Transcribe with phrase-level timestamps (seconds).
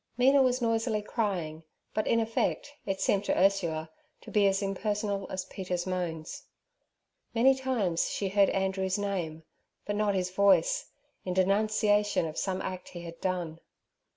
[0.17, 1.61] Mina was noisily crying,
[1.93, 6.41] but, in effect, it seemed to Ursula to be as impersonal as Peter's moans.
[7.35, 9.43] Many times she heard Andrew's name,
[9.85, 10.87] but not his voice,
[11.23, 13.59] in denunciation of some act he had done.